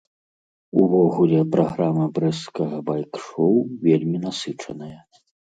Увогуле 0.83 1.41
праграма 1.57 2.05
брэсцкага 2.17 2.77
байк-шоў 2.89 3.53
вельмі 3.87 4.17
насычаная. 4.29 4.95